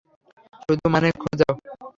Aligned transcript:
শুধু 0.63 0.85
মানে 0.89 1.07
খোঁজো। 1.17 1.49